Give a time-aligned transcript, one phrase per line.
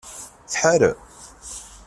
[0.51, 0.99] Tḥarem?